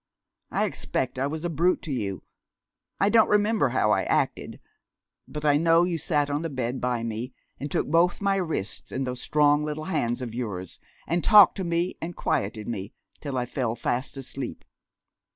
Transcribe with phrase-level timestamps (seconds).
[0.49, 2.23] I expect I was a brute to you
[2.99, 4.59] I don't remember how I acted
[5.27, 8.91] but I know you sat on the bed by me and took both my wrists
[8.91, 13.37] in those strong little hands of yours, and talked to me and quieted me till
[13.37, 14.65] I fell fast asleep.